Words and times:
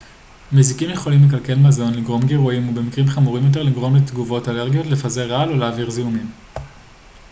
מזיקים 0.51 0.89
יכולים 0.89 1.25
לקלקל 1.27 1.55
מזון 1.55 1.93
לגרום 1.93 2.23
גירויים 2.23 2.67
או 2.67 2.73
במקרים 2.73 3.07
חמורים 3.07 3.45
יותר 3.47 3.63
לגרום 3.63 3.95
לתגובות 3.95 4.47
אלרגיות 4.49 4.85
לפזר 4.85 5.27
רעל 5.31 5.49
או 5.49 5.55
להעביר 5.57 5.89
זיהומים 5.89 6.31